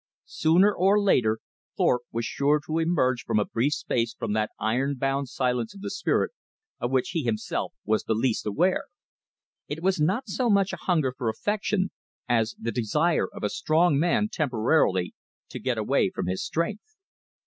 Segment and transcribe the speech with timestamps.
[0.25, 1.41] Sooner or later
[1.77, 5.81] Thorpe was sure to emerge for a brief space from that iron bound silence of
[5.81, 6.31] the spirit,
[6.79, 8.85] of which he himself was the least aware.
[9.67, 11.91] It was not so much a hunger for affection,
[12.27, 15.13] as the desire of a strong man temporarily
[15.49, 16.95] to get away from his strength.